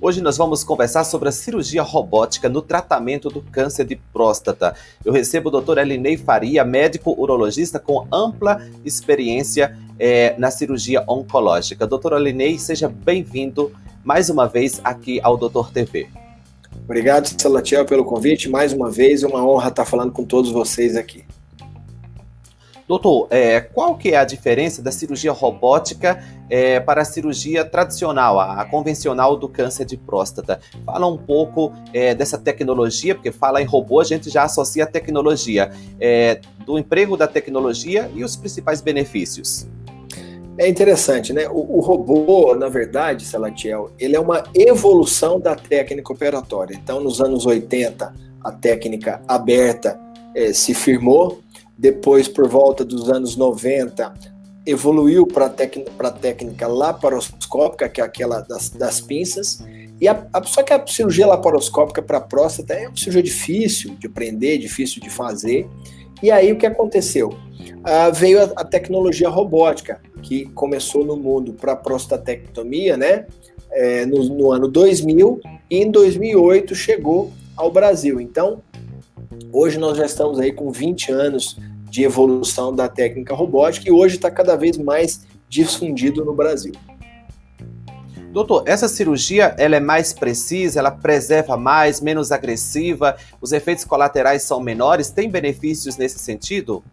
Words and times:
Hoje 0.00 0.20
nós 0.20 0.36
vamos 0.36 0.62
conversar 0.62 1.02
sobre 1.02 1.28
a 1.28 1.32
cirurgia 1.32 1.82
robótica 1.82 2.48
no 2.48 2.62
tratamento 2.62 3.28
do 3.28 3.42
câncer 3.42 3.84
de 3.84 3.96
próstata. 3.96 4.76
Eu 5.04 5.12
recebo 5.12 5.48
o 5.48 5.60
Dr. 5.60 5.78
Elinei 5.78 6.16
Faria, 6.16 6.64
médico 6.64 7.20
urologista 7.20 7.80
com 7.80 8.06
ampla 8.12 8.64
experiência 8.84 9.76
é, 9.98 10.38
na 10.38 10.52
cirurgia 10.52 11.02
oncológica. 11.08 11.84
Doutor 11.84 12.12
Elinei, 12.12 12.60
seja 12.60 12.88
bem-vindo 12.88 13.72
mais 14.04 14.30
uma 14.30 14.46
vez 14.46 14.80
aqui 14.84 15.20
ao 15.20 15.36
Doutor 15.36 15.72
TV. 15.72 16.08
Obrigado, 16.84 17.26
Salatiel, 17.36 17.84
pelo 17.84 18.04
convite. 18.04 18.48
Mais 18.48 18.72
uma 18.72 18.88
vez, 18.88 19.24
é 19.24 19.26
uma 19.26 19.44
honra 19.44 19.68
estar 19.68 19.84
falando 19.84 20.12
com 20.12 20.24
todos 20.24 20.52
vocês 20.52 20.96
aqui. 20.96 21.24
Doutor, 22.88 23.28
é, 23.30 23.60
qual 23.60 23.98
que 23.98 24.12
é 24.12 24.16
a 24.16 24.24
diferença 24.24 24.80
da 24.80 24.90
cirurgia 24.90 25.30
robótica 25.30 26.24
é, 26.48 26.80
para 26.80 27.02
a 27.02 27.04
cirurgia 27.04 27.62
tradicional, 27.62 28.40
a, 28.40 28.62
a, 28.62 28.64
convencional 28.64 29.36
do 29.36 29.46
câncer 29.46 29.84
de 29.84 29.98
próstata? 29.98 30.58
Fala 30.86 31.06
um 31.06 31.18
pouco 31.18 31.70
é, 31.92 32.14
dessa 32.14 32.38
tecnologia, 32.38 33.14
porque 33.14 33.30
fala 33.30 33.60
em 33.60 33.66
robô, 33.66 34.00
a 34.00 34.04
gente 34.04 34.30
já 34.30 34.44
associa 34.44 34.84
a 34.84 34.86
tecnologia, 34.86 35.70
é, 36.00 36.40
do 36.64 36.78
emprego 36.78 37.14
da 37.14 37.26
tecnologia 37.26 38.10
e 38.14 38.24
os 38.24 38.34
principais 38.34 38.80
benefícios. 38.80 39.68
É 40.56 40.66
interessante, 40.66 41.32
né? 41.32 41.46
O, 41.48 41.76
o, 41.76 41.80
robô, 41.80 42.54
na 42.54 42.68
verdade, 42.70 43.22
Salatiel, 43.24 43.92
ele 43.98 44.16
é 44.16 44.20
uma 44.20 44.42
evolução 44.54 45.38
da 45.38 45.54
técnica 45.54 46.10
operatória. 46.10 46.74
Então, 46.74 47.00
nos 47.00 47.20
anos 47.20 47.44
80, 47.44 48.14
a 48.42 48.50
técnica 48.50 49.20
aberta 49.28 50.00
é, 50.34 50.52
se 50.52 50.74
firmou, 50.74 51.40
depois, 51.78 52.26
por 52.26 52.48
volta 52.48 52.84
dos 52.84 53.08
anos 53.08 53.36
90, 53.36 54.12
evoluiu 54.66 55.24
para 55.24 55.46
a 55.46 56.10
técnica 56.10 56.66
laparoscópica, 56.66 57.88
que 57.88 58.00
é 58.00 58.04
aquela 58.04 58.40
das, 58.40 58.70
das 58.70 59.00
pinças. 59.00 59.64
E 60.00 60.08
a, 60.08 60.26
a, 60.32 60.42
só 60.42 60.64
que 60.64 60.72
a 60.72 60.86
cirurgia 60.86 61.26
laparoscópica 61.26 62.02
para 62.02 62.20
próstata 62.20 62.74
é 62.74 62.88
uma 62.88 62.96
cirurgia 62.96 63.22
difícil 63.22 63.94
de 63.94 64.08
aprender, 64.08 64.58
difícil 64.58 65.00
de 65.00 65.08
fazer. 65.08 65.68
E 66.20 66.32
aí 66.32 66.50
o 66.52 66.58
que 66.58 66.66
aconteceu? 66.66 67.32
Ah, 67.84 68.10
veio 68.10 68.42
a, 68.42 68.44
a, 68.56 68.64
tecnologia 68.64 69.28
robótica, 69.28 70.00
que 70.20 70.46
começou 70.46 71.04
no 71.04 71.16
mundo 71.16 71.52
para 71.52 71.76
prostatectomia, 71.76 72.96
né? 72.96 73.26
É, 73.70 74.04
no, 74.04 74.24
no 74.24 74.50
ano 74.50 74.66
2000 74.66 75.40
e 75.70 75.76
em 75.76 75.90
2008 75.90 76.74
chegou 76.74 77.30
ao 77.56 77.70
Brasil. 77.70 78.20
Então, 78.20 78.62
Hoje 79.52 79.78
nós 79.78 79.96
já 79.96 80.04
estamos 80.04 80.38
aí 80.38 80.52
com 80.52 80.70
20 80.70 81.10
anos 81.10 81.56
de 81.90 82.02
evolução 82.02 82.74
da 82.74 82.86
técnica 82.86 83.34
robótica 83.34 83.88
e 83.88 83.92
hoje 83.92 84.16
está 84.16 84.30
cada 84.30 84.56
vez 84.56 84.76
mais 84.76 85.26
difundido 85.48 86.22
no 86.22 86.34
Brasil. 86.34 86.72
Doutor, 88.30 88.62
essa 88.66 88.88
cirurgia 88.88 89.54
ela 89.56 89.76
é 89.76 89.80
mais 89.80 90.12
precisa, 90.12 90.80
ela 90.80 90.90
preserva 90.90 91.56
mais, 91.56 91.98
menos 91.98 92.30
agressiva, 92.30 93.16
os 93.40 93.52
efeitos 93.52 93.84
colaterais 93.84 94.42
são 94.42 94.60
menores, 94.60 95.10
tem 95.10 95.30
benefícios 95.30 95.96
nesse 95.96 96.18
sentido? 96.18 96.84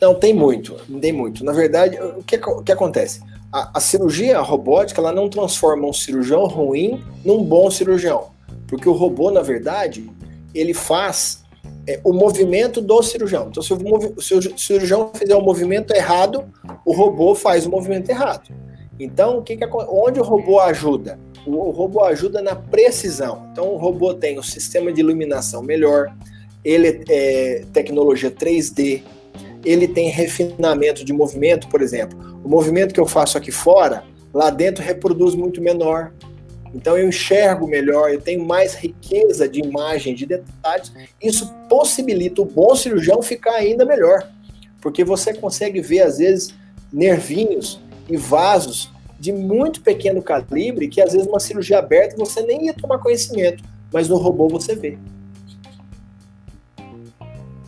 Não, 0.00 0.12
tem 0.12 0.34
muito, 0.34 0.74
tem 1.00 1.12
muito. 1.12 1.44
Na 1.44 1.52
verdade, 1.52 1.96
o 1.96 2.24
que, 2.24 2.36
o 2.36 2.62
que 2.62 2.72
acontece? 2.72 3.22
A, 3.52 3.78
a 3.78 3.80
cirurgia 3.80 4.40
robótica 4.40 5.00
ela 5.00 5.12
não 5.12 5.28
transforma 5.28 5.86
um 5.86 5.92
cirurgião 5.92 6.44
ruim 6.46 7.04
num 7.24 7.44
bom 7.44 7.70
cirurgião, 7.70 8.30
porque 8.66 8.88
o 8.88 8.92
robô, 8.92 9.30
na 9.30 9.42
verdade, 9.42 10.10
ele 10.52 10.74
faz 10.74 11.44
é, 11.86 12.00
o 12.04 12.12
movimento 12.12 12.80
do 12.80 13.02
cirurgião. 13.02 13.48
Então, 13.48 13.62
se 13.62 13.72
o, 13.72 14.20
se 14.20 14.34
o, 14.34 14.58
cirurgião 14.58 15.10
fizer 15.14 15.34
o 15.34 15.42
movimento 15.42 15.94
errado, 15.94 16.44
o 16.84 16.92
robô 16.92 17.34
faz 17.34 17.66
o 17.66 17.70
movimento 17.70 18.10
errado. 18.10 18.50
Então, 18.98 19.38
o 19.38 19.42
que 19.42 19.56
que, 19.56 19.66
onde 19.88 20.20
o 20.20 20.22
robô 20.22 20.60
ajuda? 20.60 21.18
O, 21.46 21.52
o 21.52 21.70
robô 21.70 22.04
ajuda 22.04 22.42
na 22.42 22.54
precisão. 22.54 23.48
Então, 23.52 23.68
o 23.68 23.76
robô 23.76 24.14
tem 24.14 24.38
o 24.38 24.42
sistema 24.42 24.92
de 24.92 25.00
iluminação 25.00 25.62
melhor, 25.62 26.14
ele 26.64 27.02
é 27.08 27.64
tecnologia 27.72 28.30
3D, 28.30 29.02
ele 29.64 29.88
tem 29.88 30.08
refinamento 30.08 31.04
de 31.04 31.12
movimento, 31.12 31.68
por 31.68 31.82
exemplo. 31.82 32.18
O 32.44 32.48
movimento 32.48 32.94
que 32.94 33.00
eu 33.00 33.06
faço 33.06 33.36
aqui 33.36 33.50
fora, 33.50 34.04
lá 34.32 34.50
dentro 34.50 34.82
reproduz 34.82 35.34
muito 35.34 35.60
menor. 35.60 36.12
Então 36.74 36.96
eu 36.96 37.08
enxergo 37.08 37.66
melhor, 37.66 38.10
eu 38.10 38.20
tenho 38.20 38.44
mais 38.44 38.74
riqueza 38.74 39.48
de 39.48 39.60
imagem, 39.60 40.14
de 40.14 40.26
detalhes. 40.26 40.92
Isso 41.20 41.52
possibilita 41.68 42.42
o 42.42 42.44
bom 42.44 42.74
cirurgião 42.74 43.22
ficar 43.22 43.54
ainda 43.54 43.84
melhor, 43.84 44.28
porque 44.80 45.02
você 45.02 45.34
consegue 45.34 45.80
ver 45.80 46.02
às 46.02 46.18
vezes 46.18 46.54
nervinhos 46.92 47.80
e 48.08 48.16
vasos 48.16 48.90
de 49.18 49.32
muito 49.32 49.82
pequeno 49.82 50.22
calibre 50.22 50.88
que 50.88 51.00
às 51.00 51.12
vezes 51.12 51.26
uma 51.26 51.40
cirurgia 51.40 51.78
aberta 51.78 52.16
você 52.16 52.42
nem 52.42 52.66
ia 52.66 52.74
tomar 52.74 52.98
conhecimento, 52.98 53.62
mas 53.92 54.08
no 54.08 54.16
robô 54.16 54.48
você 54.48 54.74
vê. 54.74 54.96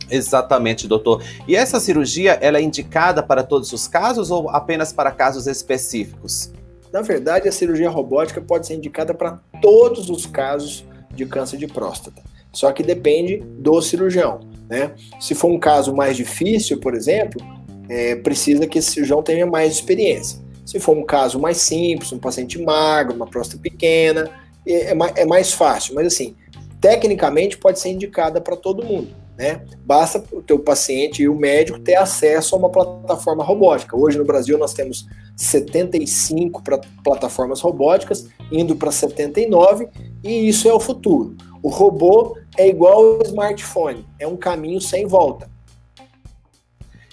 Exatamente, 0.09 0.87
doutor. 0.87 1.23
E 1.47 1.55
essa 1.55 1.79
cirurgia, 1.79 2.33
ela 2.33 2.59
é 2.59 2.61
indicada 2.61 3.23
para 3.23 3.43
todos 3.43 3.73
os 3.73 3.87
casos 3.87 4.29
ou 4.29 4.49
apenas 4.49 4.93
para 4.93 5.11
casos 5.11 5.47
específicos? 5.47 6.51
Na 6.93 7.01
verdade, 7.01 7.49
a 7.49 7.51
cirurgia 7.51 7.89
robótica 7.89 8.39
pode 8.39 8.67
ser 8.67 8.75
indicada 8.75 9.15
para 9.15 9.39
todos 9.59 10.11
os 10.11 10.27
casos 10.27 10.85
de 11.11 11.25
câncer 11.25 11.57
de 11.57 11.65
próstata. 11.65 12.21
Só 12.51 12.71
que 12.71 12.83
depende 12.83 13.37
do 13.37 13.81
cirurgião. 13.81 14.41
Né? 14.69 14.91
Se 15.19 15.33
for 15.33 15.49
um 15.49 15.57
caso 15.57 15.91
mais 15.95 16.15
difícil, 16.15 16.79
por 16.79 16.93
exemplo, 16.93 17.41
é, 17.89 18.15
precisa 18.17 18.67
que 18.67 18.77
esse 18.77 18.91
cirurgião 18.91 19.23
tenha 19.23 19.47
mais 19.47 19.73
experiência. 19.73 20.39
Se 20.63 20.79
for 20.79 20.95
um 20.95 21.03
caso 21.03 21.39
mais 21.39 21.57
simples, 21.57 22.11
um 22.11 22.19
paciente 22.19 22.61
magro, 22.61 23.15
uma 23.15 23.25
próstata 23.25 23.59
pequena, 23.59 24.29
é, 24.63 24.91
é, 24.91 24.97
é 25.15 25.25
mais 25.25 25.51
fácil. 25.51 25.95
Mas 25.95 26.05
assim, 26.05 26.35
tecnicamente 26.79 27.57
pode 27.57 27.79
ser 27.79 27.89
indicada 27.89 28.39
para 28.39 28.55
todo 28.55 28.85
mundo. 28.85 29.09
Né? 29.37 29.65
Basta 29.83 30.23
o 30.31 30.41
teu 30.41 30.59
paciente 30.59 31.23
e 31.23 31.29
o 31.29 31.35
médico 31.35 31.79
ter 31.79 31.95
acesso 31.95 32.55
a 32.55 32.59
uma 32.59 32.69
plataforma 32.69 33.43
robótica. 33.43 33.97
Hoje 33.97 34.17
no 34.17 34.25
Brasil 34.25 34.57
nós 34.57 34.73
temos 34.73 35.07
75 35.35 36.61
plataformas 37.03 37.59
robóticas, 37.59 38.27
indo 38.51 38.75
para 38.75 38.91
79, 38.91 39.89
e 40.23 40.47
isso 40.47 40.67
é 40.67 40.73
o 40.73 40.79
futuro. 40.79 41.35
O 41.63 41.69
robô 41.69 42.37
é 42.57 42.67
igual 42.67 43.15
ao 43.15 43.21
smartphone, 43.23 44.05
é 44.19 44.27
um 44.27 44.37
caminho 44.37 44.79
sem 44.79 45.07
volta. 45.07 45.49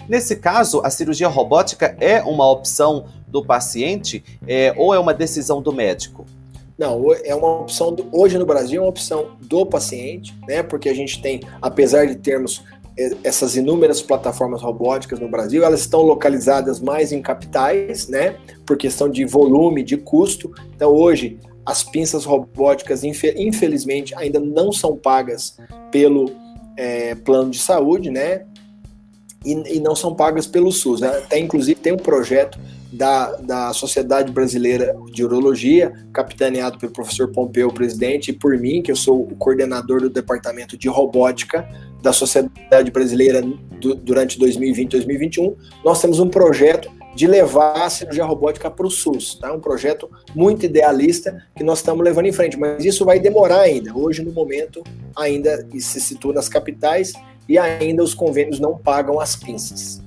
Nesse 0.07 0.35
caso, 0.35 0.81
a 0.83 0.89
cirurgia 0.89 1.27
robótica 1.27 1.95
é 1.99 2.21
uma 2.21 2.49
opção 2.49 3.05
do 3.27 3.43
paciente 3.43 4.23
é, 4.45 4.73
ou 4.77 4.93
é 4.93 4.99
uma 4.99 5.13
decisão 5.13 5.61
do 5.61 5.71
médico? 5.71 6.25
Não, 6.81 7.13
é 7.23 7.35
uma 7.35 7.59
opção, 7.61 7.93
do, 7.93 8.07
hoje 8.11 8.39
no 8.39 8.45
Brasil, 8.47 8.81
é 8.81 8.83
uma 8.83 8.89
opção 8.89 9.37
do 9.39 9.63
paciente, 9.67 10.35
né? 10.47 10.63
Porque 10.63 10.89
a 10.89 10.95
gente 10.95 11.21
tem, 11.21 11.39
apesar 11.61 12.07
de 12.07 12.15
termos 12.15 12.63
é, 12.97 13.11
essas 13.23 13.55
inúmeras 13.55 14.01
plataformas 14.01 14.63
robóticas 14.63 15.19
no 15.19 15.29
Brasil, 15.29 15.63
elas 15.63 15.81
estão 15.81 16.01
localizadas 16.01 16.79
mais 16.79 17.11
em 17.11 17.21
capitais, 17.21 18.07
né? 18.07 18.35
Por 18.65 18.77
questão 18.77 19.07
de 19.07 19.23
volume, 19.25 19.83
de 19.83 19.95
custo. 19.95 20.51
Então, 20.75 20.91
hoje, 20.91 21.37
as 21.63 21.83
pinças 21.83 22.25
robóticas, 22.25 23.03
infelizmente, 23.03 24.15
ainda 24.15 24.39
não 24.39 24.71
são 24.71 24.97
pagas 24.97 25.59
pelo 25.91 26.31
é, 26.75 27.13
plano 27.13 27.51
de 27.51 27.59
saúde, 27.59 28.09
né? 28.09 28.47
E, 29.45 29.75
e, 29.75 29.79
não 29.79 29.95
são 29.95 30.15
pagas 30.15 30.47
pelo 30.47 30.71
SUS. 30.71 31.01
Né? 31.01 31.09
Até, 31.09 31.37
inclusive, 31.37 31.79
tem 31.79 31.93
um 31.93 31.97
projeto 31.97 32.57
da, 32.91 33.35
da 33.37 33.73
Sociedade 33.73 34.31
Brasileira 34.31 34.95
de 35.13 35.23
Urologia, 35.23 35.93
capitaneado 36.11 36.77
pelo 36.77 36.91
professor 36.91 37.29
Pompeu, 37.29 37.71
presidente, 37.71 38.31
e 38.31 38.33
por 38.33 38.57
mim, 38.57 38.81
que 38.81 38.91
eu 38.91 38.95
sou 38.95 39.21
o 39.21 39.35
coordenador 39.35 40.01
do 40.01 40.09
departamento 40.09 40.77
de 40.77 40.89
robótica 40.89 41.67
da 42.01 42.11
Sociedade 42.11 42.91
Brasileira 42.91 43.41
do, 43.41 43.95
durante 43.95 44.37
2020 44.37 44.87
e 44.87 44.91
2021. 44.91 45.55
Nós 45.85 46.01
temos 46.01 46.19
um 46.19 46.27
projeto 46.27 46.91
de 47.13 47.27
levar 47.27 47.83
a 47.83 47.89
cirurgia 47.89 48.23
robótica 48.23 48.69
para 48.71 48.87
o 48.87 48.89
SUS, 48.89 49.35
tá? 49.35 49.51
Um 49.53 49.59
projeto 49.59 50.09
muito 50.33 50.65
idealista 50.65 51.45
que 51.55 51.63
nós 51.63 51.79
estamos 51.79 52.03
levando 52.03 52.25
em 52.25 52.31
frente, 52.31 52.57
mas 52.57 52.83
isso 52.85 53.03
vai 53.03 53.19
demorar 53.19 53.61
ainda. 53.61 53.95
Hoje, 53.95 54.23
no 54.23 54.31
momento, 54.31 54.81
ainda 55.15 55.65
se 55.77 55.99
situa 55.99 56.33
nas 56.33 56.47
capitais 56.47 57.13
e 57.49 57.57
ainda 57.57 58.01
os 58.01 58.13
convênios 58.13 58.59
não 58.59 58.77
pagam 58.77 59.19
as 59.19 59.35
pinças. 59.35 60.01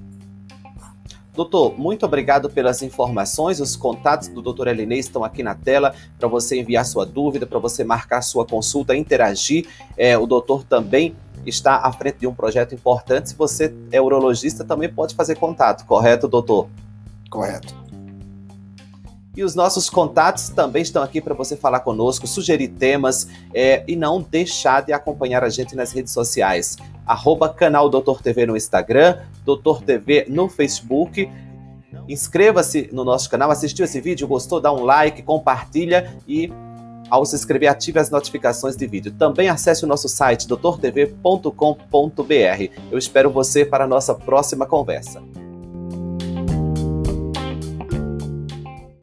Doutor, 1.34 1.76
muito 1.76 2.06
obrigado 2.06 2.48
pelas 2.48 2.80
informações. 2.80 3.58
Os 3.58 3.74
contatos 3.74 4.28
do 4.28 4.40
doutor 4.40 4.68
Elinei 4.68 5.00
estão 5.00 5.24
aqui 5.24 5.42
na 5.42 5.54
tela 5.54 5.92
para 6.18 6.28
você 6.28 6.60
enviar 6.60 6.84
sua 6.86 7.04
dúvida, 7.04 7.44
para 7.44 7.58
você 7.58 7.82
marcar 7.82 8.22
sua 8.22 8.46
consulta, 8.46 8.96
interagir. 8.96 9.66
É, 9.96 10.16
o 10.16 10.26
doutor 10.26 10.62
também 10.62 11.14
está 11.44 11.78
à 11.78 11.92
frente 11.92 12.18
de 12.18 12.26
um 12.26 12.34
projeto 12.34 12.74
importante. 12.74 13.30
Se 13.30 13.34
você 13.34 13.74
é 13.90 14.00
urologista, 14.00 14.64
também 14.64 14.88
pode 14.88 15.14
fazer 15.14 15.34
contato, 15.34 15.84
correto, 15.86 16.28
doutor? 16.28 16.68
Correto. 17.28 17.83
E 19.36 19.42
os 19.42 19.54
nossos 19.54 19.90
contatos 19.90 20.48
também 20.48 20.82
estão 20.82 21.02
aqui 21.02 21.20
para 21.20 21.34
você 21.34 21.56
falar 21.56 21.80
conosco, 21.80 22.26
sugerir 22.26 22.68
temas 22.68 23.26
é, 23.52 23.82
e 23.88 23.96
não 23.96 24.22
deixar 24.22 24.82
de 24.82 24.92
acompanhar 24.92 25.42
a 25.42 25.48
gente 25.48 25.74
nas 25.74 25.92
redes 25.92 26.12
sociais. 26.12 26.76
Arroba 27.04 27.48
canal 27.48 27.90
Doutor 27.90 28.22
TV 28.22 28.46
no 28.46 28.56
Instagram, 28.56 29.18
Doutor 29.44 29.82
TV 29.82 30.26
no 30.28 30.48
Facebook. 30.48 31.28
Inscreva-se 32.08 32.88
no 32.92 33.04
nosso 33.04 33.28
canal, 33.28 33.50
assistiu 33.50 33.84
esse 33.84 34.00
vídeo, 34.00 34.28
gostou, 34.28 34.60
dá 34.60 34.72
um 34.72 34.84
like, 34.84 35.22
compartilha 35.22 36.16
e 36.28 36.52
Ao 37.10 37.24
se 37.26 37.36
inscrever, 37.36 37.68
ative 37.68 37.98
as 37.98 38.10
notificações 38.10 38.76
de 38.76 38.86
vídeo. 38.86 39.12
Também 39.12 39.48
acesse 39.48 39.84
o 39.84 39.86
nosso 39.86 40.08
site 40.08 40.48
doutortv.com.br. 40.48 41.52
Eu 42.90 42.98
espero 42.98 43.30
você 43.30 43.64
para 43.64 43.84
a 43.84 43.86
nossa 43.86 44.14
próxima 44.14 44.64
conversa. 44.64 45.22